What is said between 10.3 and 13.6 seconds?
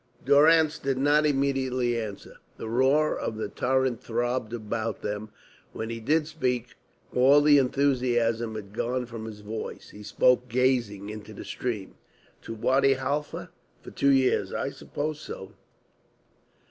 gazing into the stream. "To Wadi Halfa.